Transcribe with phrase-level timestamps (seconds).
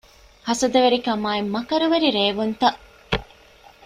[0.47, 2.79] ހަސަދަވެރިކަމާއި މަކަރުވެރި ރޭވުންތައް